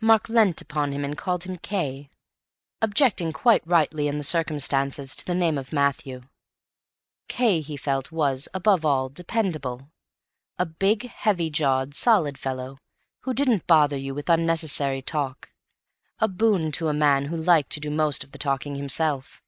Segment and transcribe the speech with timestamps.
[0.00, 2.08] Mark leant upon him and called him "Cay,"
[2.80, 6.22] objecting quite rightly in the circumstances to the name of Matthew.
[7.28, 9.90] Cay, he felt was, above all, dependable;
[10.58, 12.78] a big, heavy jawed, solid fellow,
[13.24, 17.90] who didn't bother you with unnecessary talk—a boon to a man who liked to do
[17.90, 19.42] most of the talking himself.